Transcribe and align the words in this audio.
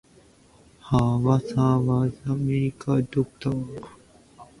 Her 0.89 0.97
father 1.39 1.77
was 1.79 2.13
a 2.25 2.29
medical 2.35 3.03
doctor. 3.03 3.63